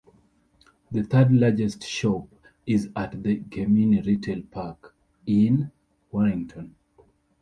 The 0.89 1.03
third 1.03 1.31
largest 1.31 1.83
shop 1.83 2.27
is 2.65 2.89
at 2.95 3.21
the 3.21 3.35
Gemini 3.37 4.01
Retail 4.01 4.41
Park 4.49 4.95
in 5.27 5.69
Warrington. 6.09 6.73